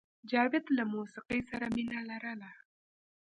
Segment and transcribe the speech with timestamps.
[0.29, 2.49] جاوید له موسیقۍ سره مینه لرله